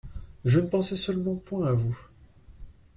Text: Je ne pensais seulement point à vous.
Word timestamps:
Je 0.45 0.59
ne 0.59 0.65
pensais 0.65 0.97
seulement 0.97 1.35
point 1.35 1.67
à 1.67 1.73
vous. 1.73 1.95